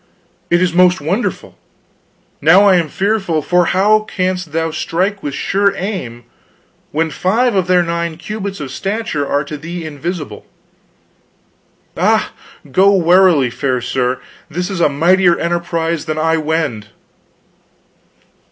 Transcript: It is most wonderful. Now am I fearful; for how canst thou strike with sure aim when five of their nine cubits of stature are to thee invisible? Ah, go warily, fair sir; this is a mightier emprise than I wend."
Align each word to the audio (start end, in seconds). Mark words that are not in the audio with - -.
It 0.49 0.63
is 0.63 0.73
most 0.73 0.99
wonderful. 0.99 1.59
Now 2.41 2.67
am 2.71 2.85
I 2.85 2.89
fearful; 2.89 3.43
for 3.43 3.65
how 3.65 3.99
canst 3.99 4.51
thou 4.51 4.71
strike 4.71 5.21
with 5.21 5.35
sure 5.35 5.75
aim 5.77 6.23
when 6.91 7.11
five 7.11 7.53
of 7.53 7.67
their 7.67 7.83
nine 7.83 8.17
cubits 8.17 8.59
of 8.59 8.71
stature 8.71 9.27
are 9.27 9.43
to 9.43 9.59
thee 9.59 9.85
invisible? 9.85 10.47
Ah, 11.95 12.31
go 12.71 12.95
warily, 12.95 13.51
fair 13.51 13.79
sir; 13.79 14.19
this 14.49 14.71
is 14.71 14.81
a 14.81 14.89
mightier 14.89 15.37
emprise 15.37 16.05
than 16.05 16.17
I 16.17 16.35
wend." 16.37 16.87